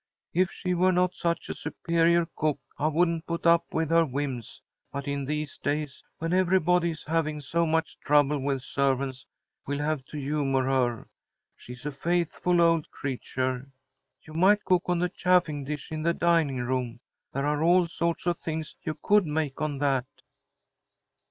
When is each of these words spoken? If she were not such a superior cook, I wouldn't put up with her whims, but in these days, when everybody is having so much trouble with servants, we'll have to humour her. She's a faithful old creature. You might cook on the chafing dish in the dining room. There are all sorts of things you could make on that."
If 0.33 0.51
she 0.51 0.73
were 0.73 0.91
not 0.91 1.13
such 1.13 1.47
a 1.47 1.53
superior 1.53 2.27
cook, 2.35 2.57
I 2.79 2.87
wouldn't 2.87 3.27
put 3.27 3.45
up 3.45 3.71
with 3.71 3.91
her 3.91 4.03
whims, 4.03 4.63
but 4.91 5.07
in 5.07 5.25
these 5.25 5.59
days, 5.59 6.03
when 6.17 6.33
everybody 6.33 6.89
is 6.89 7.03
having 7.03 7.39
so 7.39 7.67
much 7.67 7.99
trouble 7.99 8.39
with 8.39 8.63
servants, 8.63 9.27
we'll 9.67 9.77
have 9.77 10.03
to 10.05 10.17
humour 10.17 10.63
her. 10.63 11.07
She's 11.55 11.85
a 11.85 11.91
faithful 11.91 12.61
old 12.61 12.89
creature. 12.89 13.69
You 14.23 14.33
might 14.33 14.65
cook 14.65 14.85
on 14.89 14.97
the 14.97 15.09
chafing 15.09 15.65
dish 15.65 15.91
in 15.91 16.01
the 16.01 16.15
dining 16.15 16.57
room. 16.61 16.99
There 17.31 17.45
are 17.45 17.61
all 17.61 17.87
sorts 17.87 18.25
of 18.25 18.39
things 18.39 18.75
you 18.81 18.97
could 19.03 19.27
make 19.27 19.61
on 19.61 19.77
that." 19.77 20.07